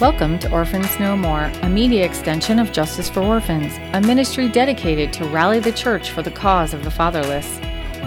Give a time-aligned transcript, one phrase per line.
[0.00, 5.12] Welcome to Orphans No More, a media extension of Justice for Orphans, a ministry dedicated
[5.12, 7.58] to rally the church for the cause of the fatherless,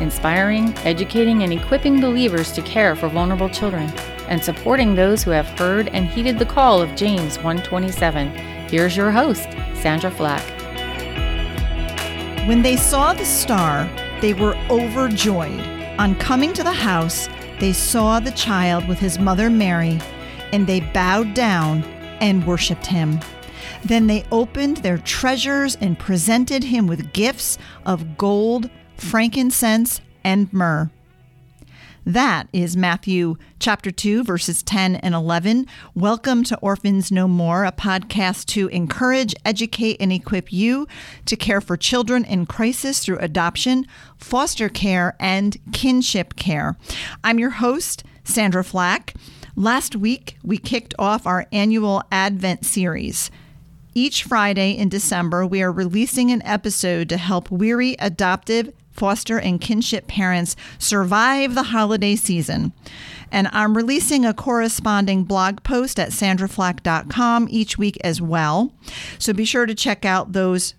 [0.01, 3.89] inspiring, educating, and equipping believers to care for vulnerable children,
[4.27, 8.31] and supporting those who have heard and heeded the call of James 127.
[8.67, 10.43] Here's your host, Sandra Flack.
[12.49, 15.61] When they saw the star, they were overjoyed.
[15.99, 17.29] On coming to the house,
[17.61, 19.97] they saw the child with his mother Mary
[20.51, 21.83] and they bowed down
[22.19, 23.19] and worshiped him.
[23.83, 30.89] Then they opened their treasures and presented him with gifts of gold, frankincense, and myrrh.
[32.05, 35.67] That is Matthew chapter 2, verses 10 and 11.
[35.93, 40.87] Welcome to Orphans No More, a podcast to encourage, educate, and equip you
[41.25, 46.77] to care for children in crisis through adoption, foster care, and kinship care.
[47.25, 49.13] I'm your host, Sandra Flack.
[49.59, 53.31] Last week, we kicked off our annual Advent series.
[53.95, 59.59] Each Friday in December, we are releasing an episode to help weary adoptive, foster, and
[59.59, 62.71] kinship parents survive the holiday season.
[63.31, 68.71] And I'm releasing a corresponding blog post at sandraflack.com each week as well.
[69.17, 70.75] So be sure to check out those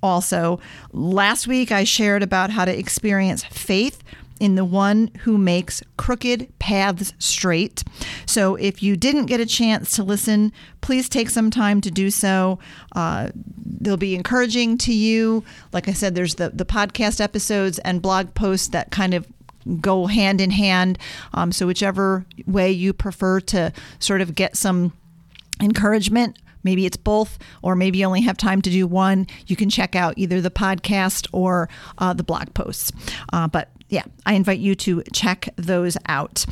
[0.00, 0.60] also.
[0.92, 4.00] Last week, I shared about how to experience faith
[4.42, 7.84] in the one who makes crooked paths straight.
[8.26, 12.10] So if you didn't get a chance to listen, please take some time to do
[12.10, 12.58] so.
[12.96, 13.28] Uh,
[13.64, 15.44] they'll be encouraging to you.
[15.72, 19.28] Like I said, there's the, the podcast episodes and blog posts that kind of
[19.80, 20.98] go hand in hand.
[21.34, 24.92] Um, so whichever way you prefer to sort of get some
[25.60, 29.68] encouragement maybe it's both, or maybe you only have time to do one, you can
[29.68, 32.92] check out either the podcast or uh, the blog posts.
[33.32, 36.46] Uh, but yeah, I invite you to check those out.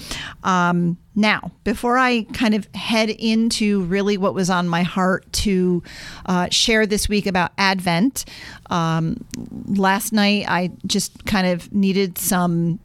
[0.45, 5.83] Um, now, before I kind of head into really what was on my heart to
[6.27, 8.27] uh, share this week about Advent,
[8.69, 9.25] um,
[9.67, 12.79] last night I just kind of needed some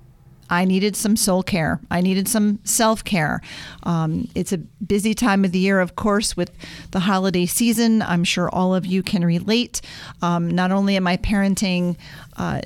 [0.47, 1.81] I needed some soul care.
[1.89, 3.41] I needed some self care.
[3.83, 6.51] Um, it's a busy time of the year, of course, with
[6.91, 8.03] the holiday season.
[8.03, 9.81] I'm sure all of you can relate.
[10.22, 11.97] Um, not only am I parenting
[12.37, 12.61] uh,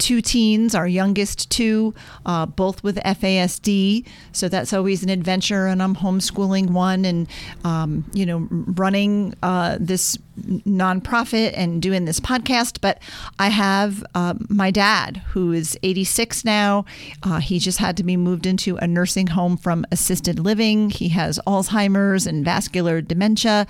[0.00, 1.94] two teens, our youngest two,
[2.26, 4.06] uh, both with FASD.
[4.32, 5.66] So that's always an adventure.
[5.66, 7.28] And I'm homeschooling one and,
[7.62, 12.80] um, you know, running uh, this nonprofit and doing this podcast.
[12.80, 13.00] But
[13.38, 16.84] I have uh, my dad, who is 86 now.
[17.22, 20.90] Uh, he just had to be moved into a nursing home from assisted living.
[20.90, 23.66] He has Alzheimer's and vascular dementia.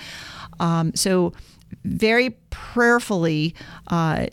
[0.61, 1.33] Um, so,
[1.85, 3.55] very prayerfully,
[3.89, 4.27] uh,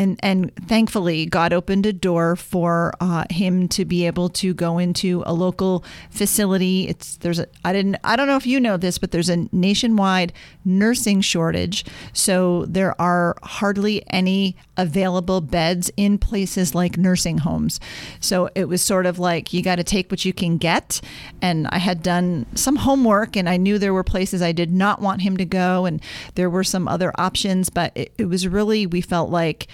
[0.00, 4.78] and and thankfully God opened a door for uh, him to be able to go
[4.78, 6.88] into a local facility.
[6.88, 9.46] It's there's a I didn't I don't know if you know this, but there's a
[9.52, 10.32] nationwide
[10.64, 11.84] nursing shortage,
[12.14, 17.78] so there are hardly any available beds in places like nursing homes.
[18.20, 21.02] So it was sort of like you got to take what you can get,
[21.42, 25.02] and I had done some homework, and I knew there were places I did not
[25.02, 26.00] want him to go, and
[26.36, 29.68] there were some other options, but it, it was really we felt like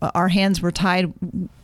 [0.00, 1.12] our hands were tied.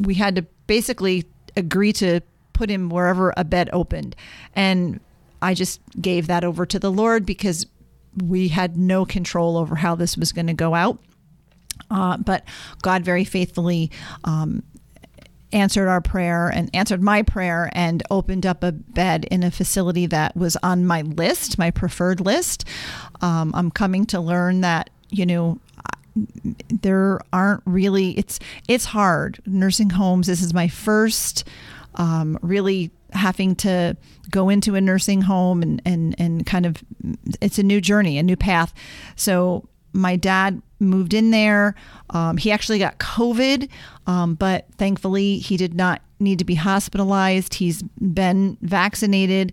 [0.00, 1.25] We had to basically
[1.56, 2.21] agree to
[2.53, 4.17] put him wherever a bed opened.
[4.55, 5.00] And
[5.43, 7.67] I just gave that over to the Lord because
[8.23, 10.99] we had no control over how this was going to go out.
[11.91, 12.44] Uh, but
[12.83, 13.91] God very faithfully
[14.23, 14.62] um,
[15.53, 20.06] answered our prayer and answered my prayer and opened up a bed in a facility
[20.06, 22.65] that was on my list, my preferred list.
[23.21, 25.59] Um, I'm coming to learn that, you know,
[26.69, 28.39] there aren't really it's
[28.69, 29.41] it's hard.
[29.47, 31.45] Nursing homes this is my first
[31.97, 33.97] um, really having to
[34.31, 36.83] go into a nursing home and and and kind of
[37.41, 38.73] it's a new journey a new path.
[39.17, 41.75] So my dad moved in there.
[42.11, 43.69] Um, he actually got COVID,
[44.06, 47.55] um, but thankfully he did not need to be hospitalized.
[47.55, 49.53] He's been vaccinated.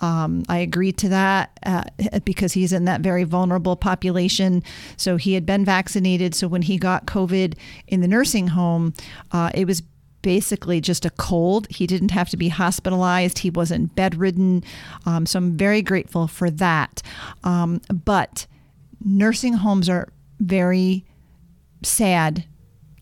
[0.00, 1.84] Um, I agreed to that uh,
[2.24, 4.62] because he's in that very vulnerable population.
[4.96, 6.34] So he had been vaccinated.
[6.34, 7.54] So when he got COVID
[7.88, 8.94] in the nursing home,
[9.32, 9.82] uh, it was
[10.22, 11.66] basically just a cold.
[11.68, 13.38] He didn't have to be hospitalized.
[13.38, 14.64] He wasn't bedridden.
[15.04, 17.02] Um, so I'm very grateful for that.
[17.44, 18.46] Um, but
[19.04, 20.08] nursing homes are
[20.42, 21.04] very
[21.82, 22.44] sad,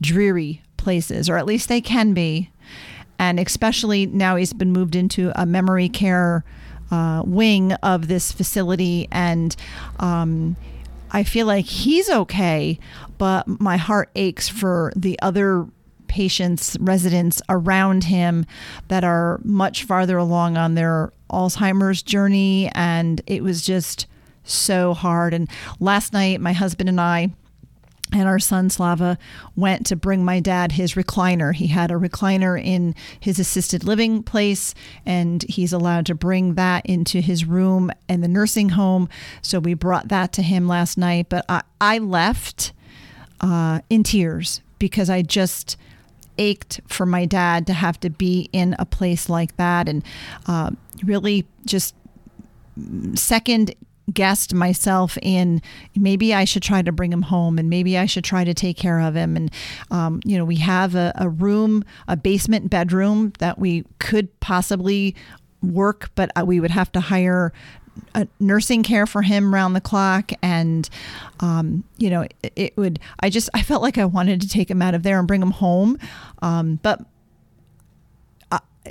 [0.00, 2.50] dreary places, or at least they can be.
[3.18, 6.44] And especially now he's been moved into a memory care
[6.90, 9.08] uh, wing of this facility.
[9.12, 9.54] And
[9.98, 10.56] um,
[11.10, 12.78] I feel like he's okay,
[13.18, 15.66] but my heart aches for the other
[16.08, 18.44] patients, residents around him
[18.88, 24.06] that are much farther along on their Alzheimer's journey, and it was just
[24.52, 25.34] so hard.
[25.34, 25.48] And
[25.78, 27.30] last night, my husband and I
[28.12, 29.18] and our son Slava
[29.56, 31.54] went to bring my dad his recliner.
[31.54, 34.74] He had a recliner in his assisted living place,
[35.06, 39.08] and he's allowed to bring that into his room in the nursing home.
[39.42, 41.28] So we brought that to him last night.
[41.28, 42.72] But I, I left
[43.40, 45.76] uh, in tears because I just
[46.38, 50.02] ached for my dad to have to be in a place like that and
[50.46, 50.70] uh,
[51.04, 51.94] really just
[53.14, 53.74] second
[54.12, 55.62] guessed myself in
[55.96, 58.76] maybe I should try to bring him home and maybe I should try to take
[58.76, 59.36] care of him.
[59.36, 59.50] And,
[59.90, 65.14] um, you know, we have a, a room, a basement bedroom that we could possibly
[65.62, 67.52] work, but uh, we would have to hire
[68.14, 70.88] a nursing care for him round the clock and
[71.40, 74.70] um, you know it, it, would i just i felt like i wanted to take
[74.70, 75.98] him out of there and bring him home
[76.40, 77.00] um, but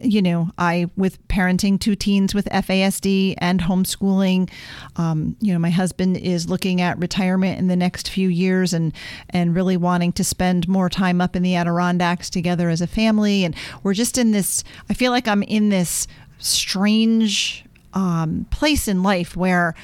[0.02, 4.50] you know, I with parenting two teens with FASD and homeschooling,
[4.96, 8.94] um, you know, my husband is looking at retirement in the next few years and
[9.30, 13.44] and really wanting to spend more time up in the Adirondacks together as a family.
[13.44, 14.64] And we're just in this.
[14.90, 16.08] I feel like I'm in this
[16.40, 19.76] strange um, place in life where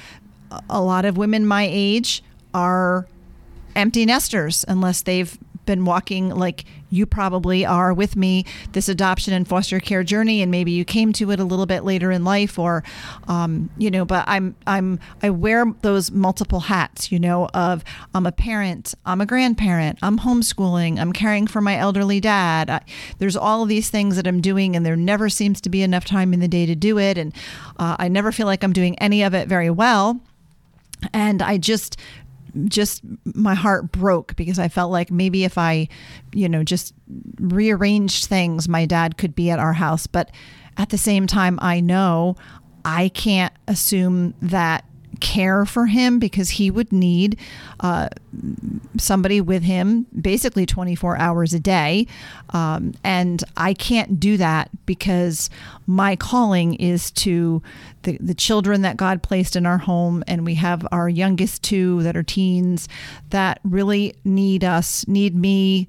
[0.69, 2.23] a lot of women my age
[2.53, 3.07] are
[3.75, 9.47] empty nesters unless they've been walking like you probably are with me this adoption and
[9.47, 12.57] foster care journey and maybe you came to it a little bit later in life
[12.57, 12.83] or
[13.27, 17.83] um, you know but i'm i'm i wear those multiple hats you know of
[18.13, 22.69] i'm a parent i'm a grandparent i'm homeschooling i'm caring for my elderly dad.
[22.69, 22.81] I,
[23.18, 26.06] there's all of these things that i'm doing and there never seems to be enough
[26.06, 27.33] time in the day to do it and
[27.77, 30.21] uh, i never feel like i'm doing any of it very well.
[31.13, 31.97] And I just
[32.66, 33.02] just
[33.34, 35.88] my heart broke because I felt like maybe if I,
[36.34, 36.94] you know, just
[37.40, 40.07] rearranged things, my dad could be at our house.
[40.07, 40.31] But
[40.78, 42.36] at the same time, I know
[42.84, 47.38] I can't assume that care for him because he would need
[47.79, 48.09] uh,
[48.97, 52.07] somebody with him basically 24 hours a day.
[52.51, 55.50] Um, and I can't do that because
[55.88, 57.62] my calling is to
[58.03, 60.23] the, the children that God placed in our home.
[60.27, 62.88] And we have our youngest two that are teens
[63.29, 65.88] that really need us, need me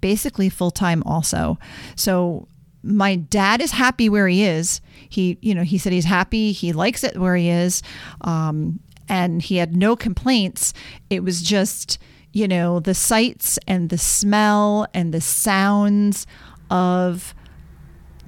[0.00, 1.58] basically full time also.
[1.96, 2.46] So
[2.82, 4.80] my dad is happy where he is.
[5.14, 6.50] He, you know, he said he's happy.
[6.50, 7.82] He likes it where he is.
[8.22, 10.74] Um, and he had no complaints.
[11.08, 11.98] It was just,
[12.32, 16.26] you know, the sights and the smell and the sounds
[16.68, 17.34] of,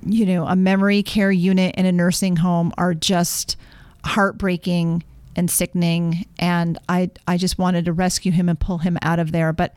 [0.04, 3.56] you know, a memory care unit in a nursing home are just
[4.04, 5.02] heartbreaking
[5.34, 6.24] and sickening.
[6.38, 9.52] And I, I just wanted to rescue him and pull him out of there.
[9.52, 9.74] But,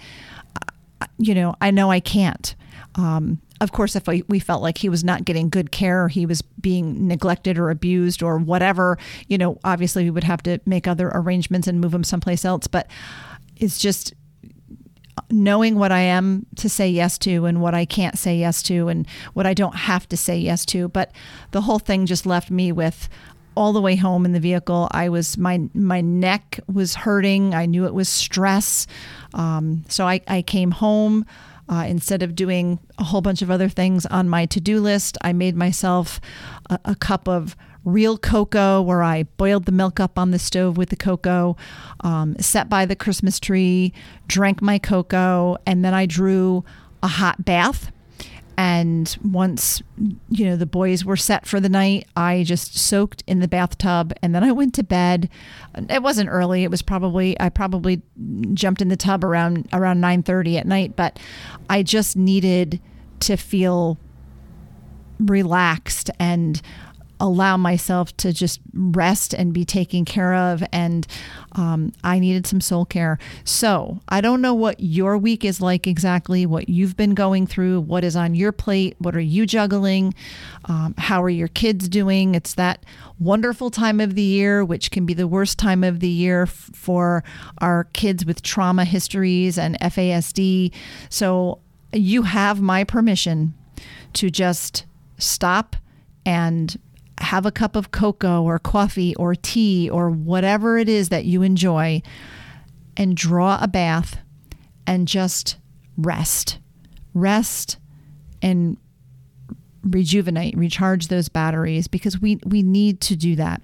[1.02, 2.54] uh, you know, I know I can't.
[2.96, 6.26] Um, of course, if we felt like he was not getting good care, or he
[6.26, 8.98] was being neglected or abused or whatever,
[9.28, 12.68] you know, obviously we would have to make other arrangements and move him someplace else.
[12.68, 12.88] But
[13.58, 14.14] it's just
[15.30, 18.88] knowing what I am to say yes to and what I can't say yes to
[18.88, 20.88] and what I don't have to say yes to.
[20.88, 21.12] But
[21.52, 23.10] the whole thing just left me with
[23.56, 24.88] all the way home in the vehicle.
[24.92, 27.54] I was my my neck was hurting.
[27.54, 28.88] I knew it was stress.
[29.34, 31.26] Um, so I, I came home.
[31.70, 35.20] Uh, instead of doing a whole bunch of other things on my to do list,
[35.22, 36.20] I made myself
[36.70, 37.56] a, a, cup of
[37.86, 41.56] real cocoa where I boiled the milk up on the stove with the cocoa,
[42.00, 43.94] um, sat by the Christmas tree,
[44.28, 46.66] drank my cocoa, and then I drew
[47.04, 47.92] a hot bath
[48.60, 49.82] and once,
[50.28, 54.12] you know, the boys were set for the night, I just soaked in the bathtub
[54.22, 55.30] and then I went to bed.
[55.90, 56.66] It wasn't early.
[56.66, 58.02] It was probably, I probably
[58.54, 61.18] jumped in the tub around, around 930 at night, but
[61.70, 62.82] I just needed
[63.22, 63.98] to feel
[65.22, 66.62] relaxed and
[67.20, 70.64] allow myself to just rest and be taken care of.
[70.72, 71.06] And
[71.54, 73.20] um, I needed some soul care.
[73.44, 77.82] So I don't know what your week is like exactly, what you've been going through,
[77.82, 80.14] what is on your plate, what are you juggling,
[80.66, 82.36] um, how are your kids doing?
[82.36, 82.86] It's that
[83.20, 86.70] wonderful time of the year, which can be the worst time of the year f-
[86.74, 87.24] for
[87.60, 90.74] our kids with trauma histories and FASD.
[91.10, 91.60] So
[91.92, 93.54] you have my permission
[94.14, 94.86] to just
[95.18, 95.76] stop
[96.26, 96.80] and
[97.20, 101.42] have a cup of cocoa or coffee or tea or whatever it is that you
[101.42, 102.02] enjoy
[102.98, 104.20] and draw a bath
[104.88, 105.58] and just
[105.98, 106.60] rest.
[107.14, 107.78] Rest
[108.42, 108.78] and
[109.84, 113.62] rejuvenate, recharge those batteries because we, we need to do that.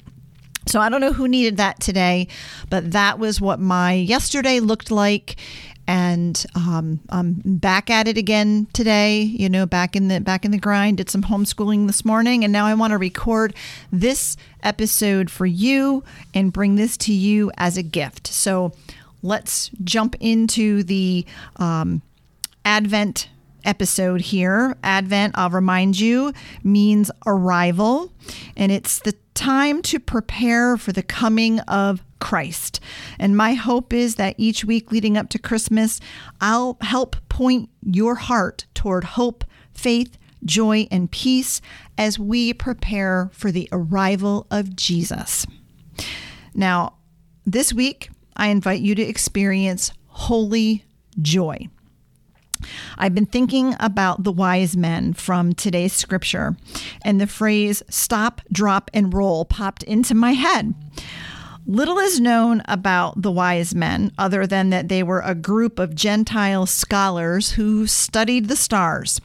[0.67, 2.27] So I don't know who needed that today,
[2.69, 5.35] but that was what my yesterday looked like.
[5.87, 9.21] And um, I'm back at it again today.
[9.21, 10.97] You know, back in the back in the grind.
[10.97, 13.53] Did some homeschooling this morning, and now I want to record
[13.91, 18.27] this episode for you and bring this to you as a gift.
[18.27, 18.73] So
[19.21, 21.25] let's jump into the
[21.57, 22.01] um,
[22.63, 23.29] Advent
[23.65, 24.77] episode here.
[24.83, 28.13] Advent, I'll remind you, means arrival,
[28.55, 32.79] and it's the time to prepare for the coming of Christ.
[33.19, 35.99] And my hope is that each week leading up to Christmas,
[36.39, 39.43] I'll help point your heart toward hope,
[39.73, 41.61] faith, joy, and peace
[41.97, 45.45] as we prepare for the arrival of Jesus.
[46.53, 46.95] Now,
[47.45, 50.85] this week, I invite you to experience holy
[51.21, 51.67] joy.
[52.97, 56.55] I've been thinking about the wise men from today's scripture,
[57.03, 60.73] and the phrase stop, drop, and roll popped into my head.
[61.67, 65.95] Little is known about the wise men other than that they were a group of
[65.95, 69.19] Gentile scholars who studied the stars.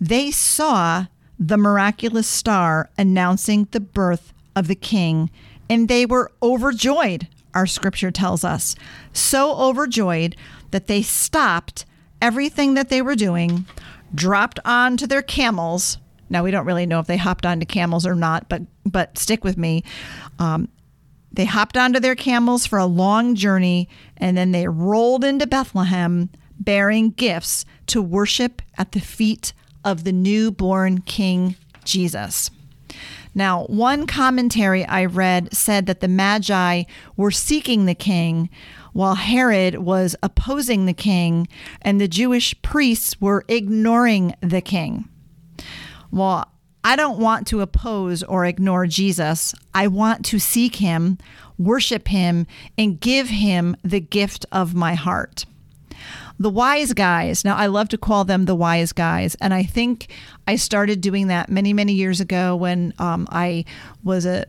[0.00, 1.06] They saw
[1.38, 5.30] the miraculous star announcing the birth of the king,
[5.68, 8.74] and they were overjoyed, our scripture tells us.
[9.12, 10.36] So overjoyed
[10.70, 11.84] that they stopped
[12.24, 13.66] everything that they were doing,
[14.14, 15.98] dropped onto their camels.
[16.30, 19.44] Now we don't really know if they hopped onto camels or not, but but stick
[19.44, 19.84] with me.
[20.38, 20.68] Um,
[21.30, 26.30] they hopped onto their camels for a long journey, and then they rolled into Bethlehem
[26.58, 29.52] bearing gifts to worship at the feet
[29.84, 32.50] of the newborn King Jesus.
[33.34, 36.84] Now, one commentary I read said that the Magi
[37.16, 38.48] were seeking the king
[38.94, 41.46] while Herod was opposing the king
[41.82, 45.08] and the Jewish priests were ignoring the king.
[46.10, 46.50] Well,
[46.82, 49.54] I don't want to oppose or ignore Jesus.
[49.74, 51.18] I want to seek him,
[51.58, 52.46] worship him,
[52.78, 55.44] and give him the gift of my heart
[56.38, 57.44] the wise guys.
[57.44, 59.36] Now, I love to call them the wise guys.
[59.40, 60.08] And I think
[60.46, 63.64] I started doing that many, many years ago when um, I
[64.02, 64.44] was a,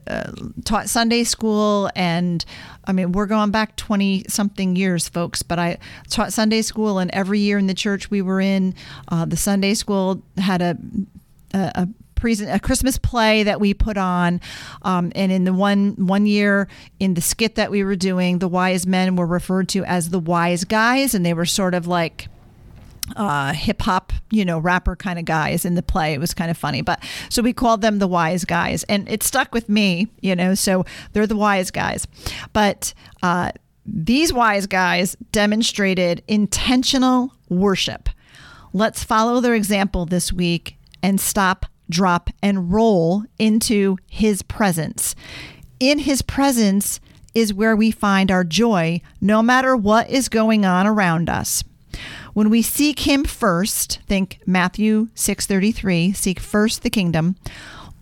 [0.63, 1.89] taught Sunday school.
[1.95, 2.43] And
[2.85, 5.77] I mean, we're going back 20 something years, folks, but I
[6.09, 6.97] taught Sunday school.
[6.99, 8.73] And every year in the church we were in,
[9.09, 10.77] uh, the Sunday school had a,
[11.53, 11.87] a
[12.25, 14.41] present a Christmas play that we put on,
[14.81, 16.67] um, and in the one one year
[16.99, 20.17] in the skit that we were doing, the wise men were referred to as the
[20.17, 22.27] wise guys, and they were sort of like
[23.15, 26.15] uh, hip hop, you know, rapper kind of guys in the play.
[26.15, 29.21] It was kind of funny, but so we called them the wise guys, and it
[29.21, 30.55] stuck with me, you know.
[30.55, 32.07] So they're the wise guys,
[32.53, 32.91] but
[33.21, 33.51] uh,
[33.85, 38.09] these wise guys demonstrated intentional worship.
[38.73, 45.15] Let's follow their example this week and stop drop, and roll into His presence.
[45.79, 46.99] In His presence
[47.33, 51.63] is where we find our joy, no matter what is going on around us.
[52.33, 57.35] When we seek him first, think Matthew 6:33, seek first the kingdom.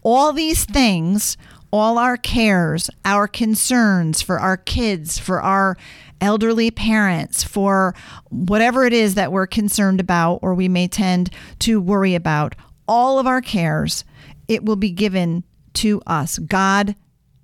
[0.01, 1.37] All these things,
[1.71, 5.77] all our cares, our concerns for our kids, for our
[6.21, 7.93] elderly parents, for
[8.29, 12.55] whatever it is that we're concerned about or we may tend to worry about,
[12.87, 14.03] all of our cares,
[14.47, 16.37] it will be given to us.
[16.39, 16.95] God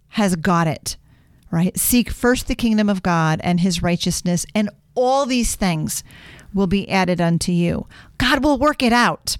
[0.10, 0.98] has got it,
[1.52, 1.78] right?
[1.78, 6.04] Seek first the kingdom of God and his righteousness, and all these things
[6.54, 7.88] will be added unto you.
[8.18, 9.38] God will work it out.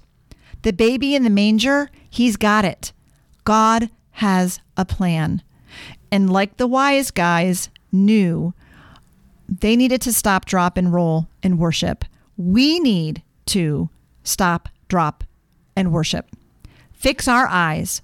[0.62, 2.92] The baby in the manger, he's got it.
[3.44, 5.42] God has a plan.
[6.12, 8.54] And like the wise guys knew,
[9.48, 12.04] they needed to stop, drop, and roll and worship.
[12.36, 13.90] We need to
[14.22, 15.24] stop, drop,
[15.76, 16.26] and worship.
[16.92, 18.02] Fix our eyes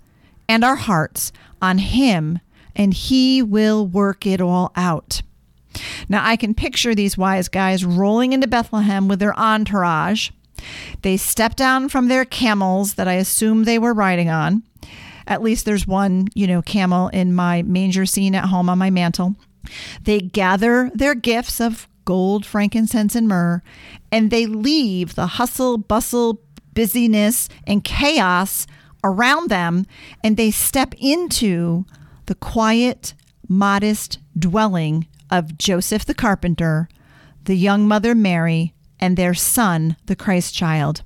[0.48, 2.38] and our hearts on Him,
[2.74, 5.22] and He will work it all out.
[6.08, 10.30] Now, I can picture these wise guys rolling into Bethlehem with their entourage.
[11.02, 14.62] They step down from their camels that I assume they were riding on.
[15.26, 18.90] At least there's one, you know, camel in my manger scene at home on my
[18.90, 19.36] mantle.
[20.04, 23.62] They gather their gifts of gold, frankincense, and myrrh,
[24.12, 26.40] and they leave the hustle, bustle,
[26.76, 28.68] busyness and chaos
[29.02, 29.86] around them,
[30.22, 31.84] and they step into
[32.26, 33.14] the quiet,
[33.48, 36.88] modest dwelling of Joseph the carpenter,
[37.44, 41.02] the young mother Mary, and their son, the Christ child.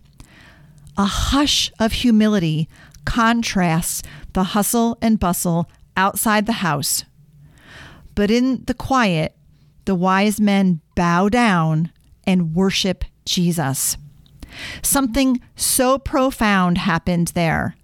[0.98, 2.68] A hush of humility
[3.04, 7.04] contrasts the hustle and bustle outside the house.
[8.14, 9.36] But in the quiet,
[9.84, 11.92] the wise men bow down
[12.24, 13.96] and worship Jesus.
[14.82, 17.74] Something so profound happened there.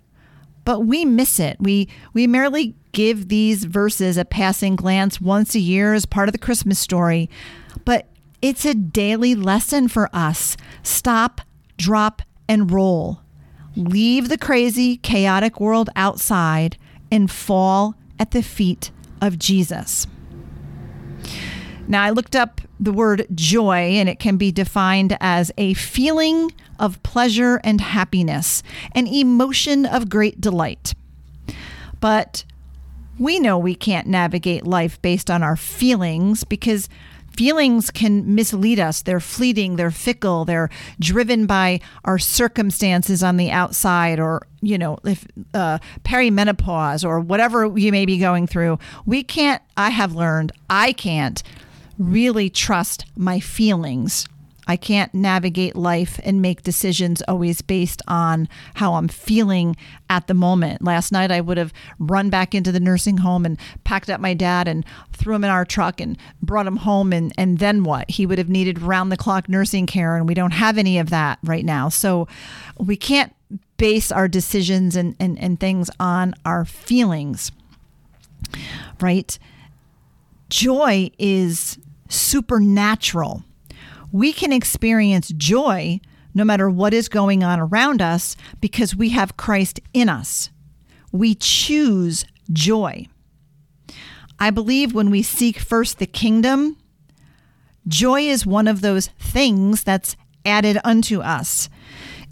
[0.64, 1.56] but we miss it.
[1.60, 6.32] We we merely give these verses a passing glance once a year as part of
[6.32, 7.30] the Christmas story,
[7.84, 8.08] but
[8.42, 10.56] it's a daily lesson for us.
[10.82, 11.40] Stop,
[11.76, 13.20] drop, and roll.
[13.76, 16.76] Leave the crazy, chaotic world outside
[17.12, 20.06] and fall at the feet of Jesus.
[21.88, 26.52] Now, I looked up the word joy, and it can be defined as a feeling
[26.78, 28.62] of pleasure and happiness,
[28.92, 30.94] an emotion of great delight.
[32.00, 32.44] But
[33.18, 36.88] we know we can't navigate life based on our feelings because
[37.36, 39.02] feelings can mislead us.
[39.02, 44.98] They're fleeting, they're fickle, they're driven by our circumstances on the outside or, you know,
[45.04, 48.78] if uh, perimenopause or whatever you may be going through.
[49.04, 51.42] We can't, I have learned, I can't
[51.98, 54.28] really trust my feelings.
[54.68, 59.76] I can't navigate life and make decisions always based on how I'm feeling
[60.10, 60.82] at the moment.
[60.82, 64.34] Last night, I would have run back into the nursing home and packed up my
[64.34, 67.12] dad and threw him in our truck and brought him home.
[67.12, 68.10] And, and then what?
[68.10, 71.10] He would have needed round the clock nursing care, and we don't have any of
[71.10, 71.88] that right now.
[71.88, 72.26] So
[72.76, 73.32] we can't
[73.76, 77.52] base our decisions and, and, and things on our feelings,
[79.00, 79.38] right?
[80.48, 83.44] Joy is supernatural.
[84.12, 86.00] We can experience joy
[86.34, 90.50] no matter what is going on around us because we have Christ in us.
[91.10, 93.06] We choose joy.
[94.38, 96.76] I believe when we seek first the kingdom,
[97.88, 101.70] joy is one of those things that's added unto us.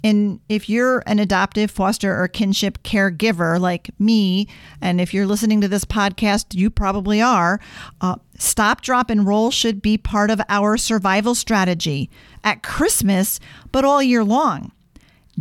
[0.05, 4.47] And if you're an adoptive, foster, or kinship caregiver like me,
[4.79, 7.59] and if you're listening to this podcast, you probably are,
[8.01, 12.11] uh, stop, drop, and roll should be part of our survival strategy
[12.43, 13.39] at Christmas,
[13.71, 14.71] but all year long.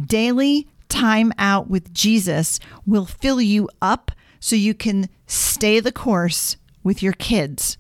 [0.02, 6.56] Daily time out with Jesus will fill you up so you can stay the course
[6.82, 7.76] with your kids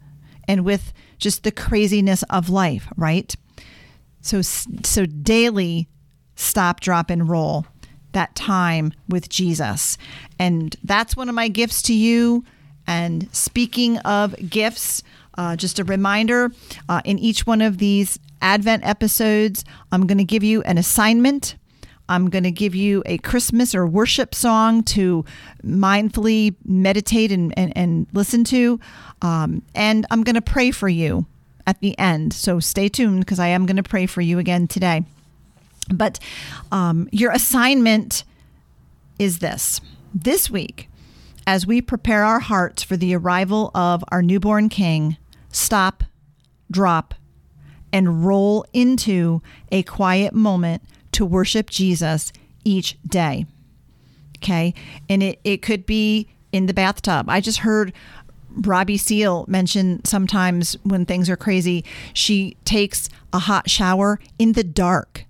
[0.46, 3.34] and with just the craziness of life, right?
[4.20, 5.88] So so daily
[6.36, 7.66] stop, drop, and roll
[8.12, 9.98] that time with Jesus.
[10.38, 12.44] And that's one of my gifts to you.
[12.86, 15.02] And speaking of gifts,
[15.36, 16.50] uh, just a reminder
[16.88, 21.56] uh, in each one of these Advent episodes, I'm going to give you an assignment.
[22.08, 25.24] I'm going to give you a Christmas or worship song to
[25.64, 28.78] mindfully meditate and, and, and listen to.
[29.22, 31.26] Um, and I'm going to pray for you
[31.66, 32.34] at the end.
[32.34, 35.04] So stay tuned because I am going to pray for you again today.
[35.92, 36.18] But
[36.72, 38.24] um, your assignment
[39.18, 39.80] is this
[40.14, 40.88] this week,
[41.46, 45.16] as we prepare our hearts for the arrival of our newborn king,
[45.50, 46.04] stop,
[46.70, 47.14] drop,
[47.92, 52.32] and roll into a quiet moment to worship Jesus
[52.64, 53.46] each day.
[54.38, 54.74] Okay.
[55.08, 57.28] And it, it could be in the bathtub.
[57.28, 57.92] I just heard
[58.50, 64.64] Robbie Seal mention sometimes when things are crazy, she takes a hot shower in the
[64.64, 65.24] dark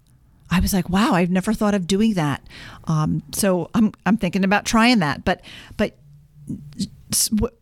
[0.50, 2.46] I was like, wow, I've never thought of doing that.
[2.84, 5.24] Um, so I'm I'm thinking about trying that.
[5.24, 5.40] But
[5.76, 5.96] but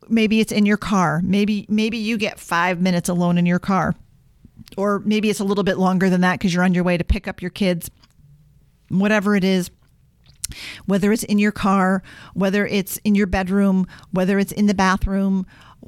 [0.09, 1.21] maybe it's in your car.
[1.25, 3.95] Maybe maybe you get five minutes alone in your car,
[4.77, 7.05] or maybe it's a little bit longer than that because you're on your way to
[7.05, 7.91] pick up your kids.
[8.89, 9.71] Whatever it is,
[10.87, 12.03] whether it's in your car,
[12.35, 15.47] whether it's in your bedroom, whether it's in the bathroom,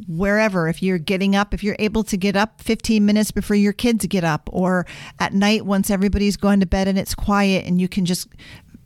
[0.08, 3.72] wherever, if you're getting up, if you're able to get up 15 minutes before your
[3.72, 4.86] kids get up, or
[5.18, 8.28] at night once everybody's gone to bed and it's quiet and you can just,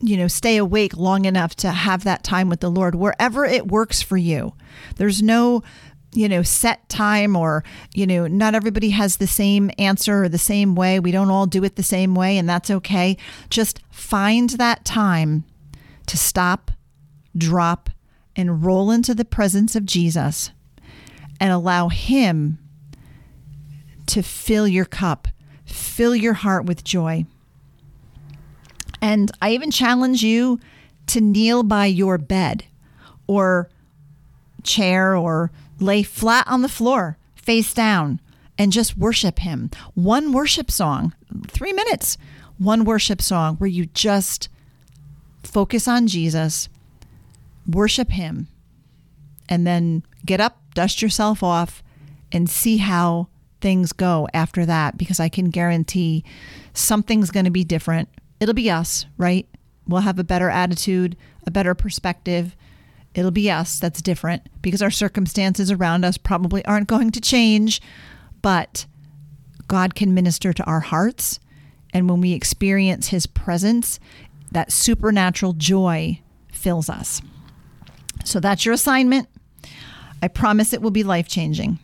[0.01, 3.69] you know, stay awake long enough to have that time with the Lord, wherever it
[3.69, 4.55] works for you.
[4.97, 5.63] There's no,
[6.13, 10.39] you know, set time or, you know, not everybody has the same answer or the
[10.39, 11.01] same way.
[11.01, 13.17] We don't all do it the same way, and that's okay.
[13.51, 15.45] Just find that time
[16.07, 16.71] to stop,
[17.37, 17.91] drop,
[18.37, 20.51] and roll into the presence of Jesus
[21.41, 22.59] and allow Him
[24.07, 25.29] to fill your cup,
[25.65, 27.27] fill your heart with joy.
[29.01, 30.59] And I even challenge you
[31.07, 32.65] to kneel by your bed
[33.27, 33.69] or
[34.63, 38.21] chair or lay flat on the floor, face down,
[38.59, 39.71] and just worship Him.
[39.95, 41.15] One worship song,
[41.47, 42.19] three minutes,
[42.59, 44.49] one worship song where you just
[45.45, 46.69] focus on Jesus,
[47.67, 48.49] worship Him,
[49.49, 51.83] and then get up, dust yourself off,
[52.31, 53.27] and see how
[53.61, 56.23] things go after that because I can guarantee
[56.73, 58.09] something's going to be different.
[58.39, 59.49] It'll be us, right?
[59.89, 62.55] We'll have a better attitude, a better perspective.
[63.13, 67.83] It'll be us that's different because our circumstances around us probably aren't going to change,
[68.41, 68.87] but
[69.67, 71.41] God can minister to our hearts.
[71.93, 73.99] And when we experience His presence,
[74.53, 76.21] that supernatural joy
[76.53, 77.21] fills us.
[78.25, 79.27] So that's your assignment.
[80.23, 81.79] I promise it will be life changing.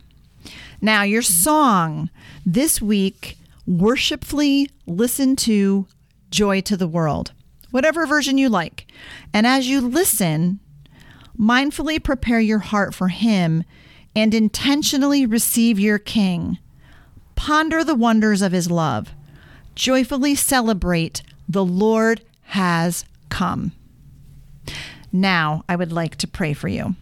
[0.80, 2.10] Now, your song
[2.44, 5.86] this week, worshipfully listen to
[6.30, 7.32] Joy to the World,
[7.70, 8.86] whatever version you like.
[9.32, 10.60] And as you listen,
[11.38, 13.64] mindfully prepare your heart for Him
[14.14, 16.58] and intentionally receive your King.
[17.36, 19.12] Ponder the wonders of His love.
[19.74, 23.72] Joyfully celebrate the Lord has come.
[25.12, 26.96] Now, I would like to pray for you.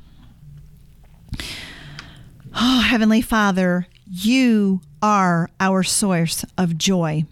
[2.54, 7.24] Oh, Heavenly Father, you are our source of joy.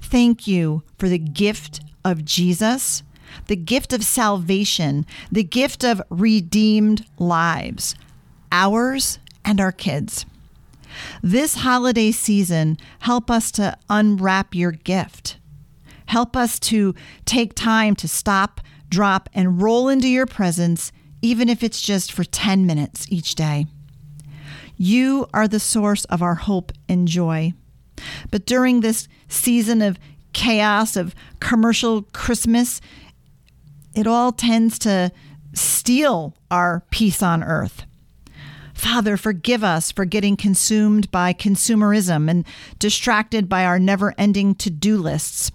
[0.00, 3.02] Thank you for the gift of Jesus,
[3.46, 7.94] the gift of salvation, the gift of redeemed lives,
[8.50, 10.26] ours and our kids.
[11.22, 15.38] This holiday season, help us to unwrap your gift.
[16.06, 16.94] Help us to
[17.24, 20.90] take time to stop, drop, and roll into your presence,
[21.22, 23.66] even if it's just for 10 minutes each day.
[24.76, 27.52] You are the source of our hope and joy.
[28.30, 29.98] But during this season of
[30.32, 32.80] chaos, of commercial Christmas,
[33.94, 35.12] it all tends to
[35.52, 37.84] steal our peace on earth.
[38.72, 42.46] Father, forgive us for getting consumed by consumerism and
[42.78, 45.50] distracted by our never ending to do lists.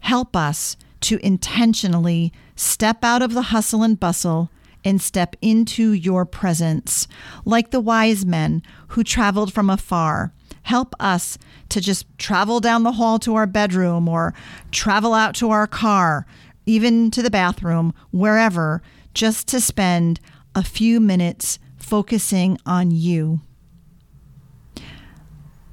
[0.00, 4.50] Help us to intentionally step out of the hustle and bustle
[4.84, 7.08] and step into your presence.
[7.44, 11.38] Like the wise men who traveled from afar, help us
[11.70, 14.34] to just travel down the hall to our bedroom or
[14.70, 16.26] travel out to our car,
[16.66, 18.82] even to the bathroom, wherever,
[19.14, 20.20] just to spend
[20.54, 23.40] a few minutes focusing on you.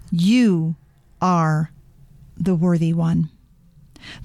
[0.10, 0.76] You
[1.21, 1.71] are
[2.38, 3.30] the worthy one.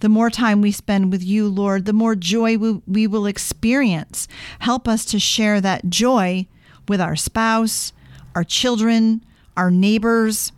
[0.01, 4.29] The more time we spend with you, Lord, the more joy we, we will experience.
[4.61, 6.47] Help us to share that joy
[6.88, 7.92] with our spouse,
[8.35, 9.25] our children,
[9.57, 10.53] our neighbors.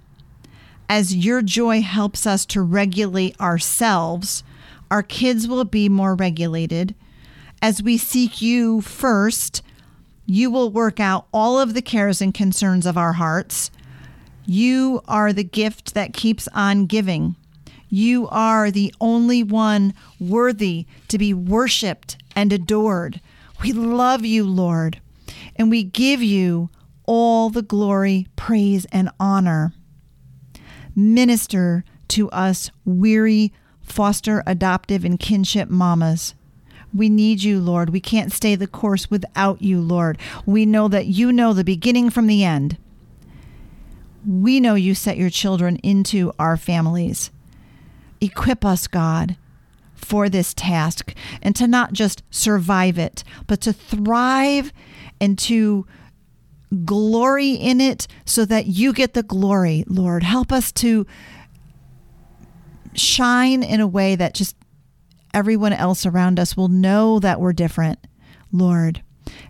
[0.88, 4.44] As your joy helps us to regulate ourselves,
[4.90, 6.94] our kids will be more regulated.
[7.62, 9.62] As we seek you first,
[10.26, 13.70] you will work out all of the cares and concerns of our hearts.
[14.46, 17.36] You are the gift that keeps on giving.
[17.94, 23.20] You are the only one worthy to be worshiped and adored.
[23.62, 25.00] We love you, Lord,
[25.54, 26.70] and we give you
[27.06, 29.74] all the glory, praise, and honor.
[30.96, 36.34] Minister to us, weary foster, adoptive, and kinship mamas.
[36.92, 37.90] We need you, Lord.
[37.90, 40.18] We can't stay the course without you, Lord.
[40.44, 42.76] We know that you know the beginning from the end.
[44.26, 47.30] We know you set your children into our families.
[48.20, 49.36] Equip us, God,
[49.94, 54.72] for this task and to not just survive it, but to thrive
[55.20, 55.86] and to
[56.84, 60.22] glory in it so that you get the glory, Lord.
[60.22, 61.06] Help us to
[62.94, 64.56] shine in a way that just
[65.32, 67.98] everyone else around us will know that we're different.
[68.52, 69.02] Lord,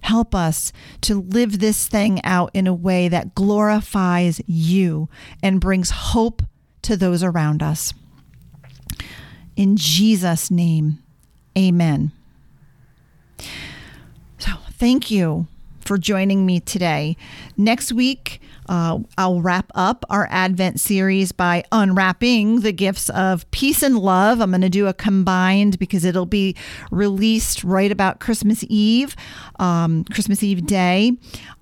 [0.02, 0.72] help us
[1.02, 5.08] to live this thing out in a way that glorifies you
[5.42, 6.42] and brings hope
[6.82, 7.92] to those around us.
[9.56, 10.98] In Jesus' name,
[11.56, 12.12] amen.
[14.38, 15.46] So, thank you
[15.84, 17.16] for joining me today.
[17.56, 23.82] Next week, uh, I'll wrap up our Advent series by unwrapping the gifts of peace
[23.82, 24.40] and love.
[24.40, 26.56] I'm going to do a combined because it'll be
[26.90, 29.14] released right about Christmas Eve,
[29.58, 31.12] um, Christmas Eve day.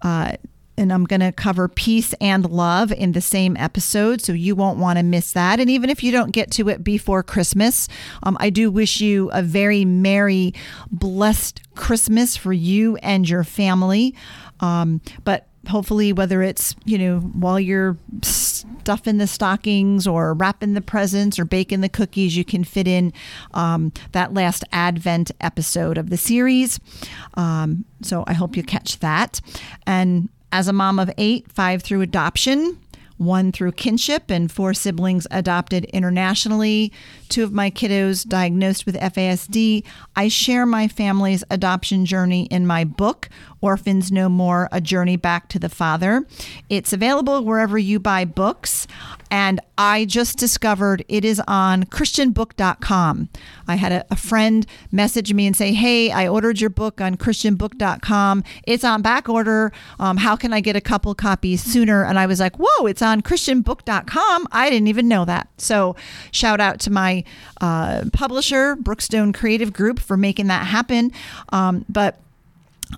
[0.02, 0.36] Uh,
[0.76, 4.78] and I'm going to cover peace and love in the same episode, so you won't
[4.78, 5.60] want to miss that.
[5.60, 7.88] And even if you don't get to it before Christmas,
[8.22, 10.54] um, I do wish you a very merry,
[10.90, 14.14] blessed Christmas for you and your family.
[14.60, 20.80] Um, but hopefully whether it's you know while you're stuffing the stockings or wrapping the
[20.80, 23.12] presents or baking the cookies you can fit in
[23.54, 26.80] um, that last advent episode of the series
[27.34, 29.40] um, so i hope you catch that
[29.86, 32.78] and as a mom of eight five through adoption
[33.22, 36.92] one through kinship and four siblings adopted internationally,
[37.28, 39.84] two of my kiddos diagnosed with FASD.
[40.16, 43.28] I share my family's adoption journey in my book,
[43.60, 46.26] Orphans No More A Journey Back to the Father.
[46.68, 48.86] It's available wherever you buy books.
[49.32, 53.30] And I just discovered it is on christianbook.com.
[53.66, 57.16] I had a, a, friend message me and say, Hey, I ordered your book on
[57.16, 58.44] christianbook.com.
[58.66, 59.72] It's on back order.
[59.98, 62.04] Um, how can I get a couple copies sooner?
[62.04, 64.48] And I was like, Whoa, it's on christianbook.com.
[64.52, 65.48] I didn't even know that.
[65.56, 65.96] So,
[66.30, 67.24] shout out to my
[67.58, 71.10] uh, publisher, Brookstone Creative Group, for making that happen.
[71.48, 72.20] Um, but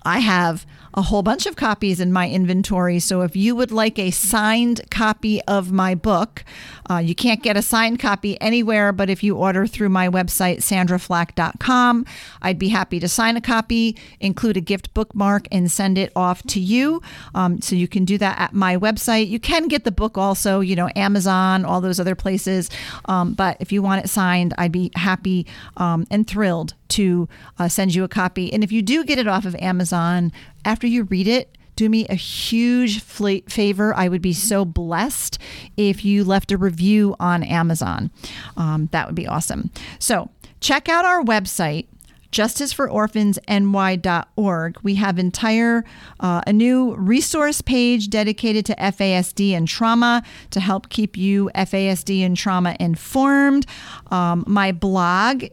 [0.03, 2.99] I have a whole bunch of copies in my inventory.
[2.99, 6.43] So if you would like a signed copy of my book,
[6.89, 10.57] uh, you can't get a signed copy anywhere, but if you order through my website,
[10.57, 12.05] sandraflack.com,
[12.41, 16.41] I'd be happy to sign a copy, include a gift bookmark, and send it off
[16.43, 17.01] to you.
[17.33, 19.27] Um, so you can do that at my website.
[19.27, 22.69] You can get the book also, you know, Amazon, all those other places.
[23.05, 27.27] Um, but if you want it signed, I'd be happy um, and thrilled to
[27.59, 28.53] uh, send you a copy.
[28.53, 30.31] And if you do get it off of Amazon,
[30.65, 33.93] after you read it, do me a huge favor.
[33.93, 35.37] I would be so blessed
[35.77, 38.11] if you left a review on Amazon.
[38.55, 39.71] Um, that would be awesome.
[39.99, 40.29] So
[40.61, 41.87] check out our website
[42.35, 44.77] justicefororphansny.org.
[44.83, 45.85] We have entire
[46.19, 52.25] uh, a new resource page dedicated to FASD and trauma to help keep you FASD
[52.25, 53.65] and trauma informed.
[54.11, 55.45] Um, my blog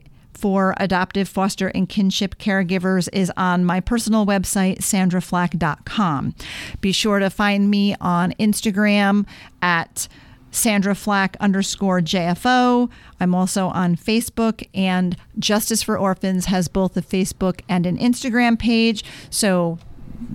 [0.43, 6.35] for adoptive, foster, and kinship caregivers is on my personal website, sandraflack.com.
[6.81, 9.25] Be sure to find me on Instagram
[9.63, 10.09] at
[10.51, 12.91] Sandra Flack underscore JFO.
[13.21, 18.59] I'm also on Facebook, and Justice for Orphans has both a Facebook and an Instagram
[18.59, 19.05] page.
[19.31, 19.79] So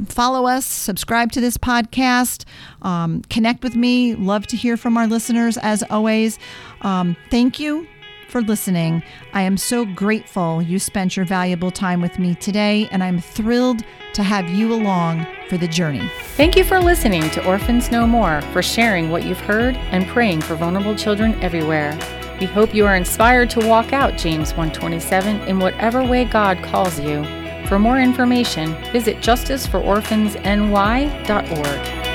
[0.07, 2.45] follow us, subscribe to this podcast,
[2.81, 4.15] um, connect with me.
[4.15, 6.39] Love to hear from our listeners as always.
[6.81, 7.89] Um, thank you
[8.27, 9.03] for listening.
[9.33, 13.83] I am so grateful you spent your valuable time with me today, and I'm thrilled
[14.13, 16.09] to have you along for the journey.
[16.35, 20.41] Thank you for listening to Orphans No More, for sharing what you've heard, and praying
[20.41, 21.97] for vulnerable children everywhere.
[22.39, 26.99] We hope you are inspired to walk out James 127 in whatever way God calls
[26.99, 27.23] you.
[27.67, 32.06] For more information, visit justicefororphansny.org.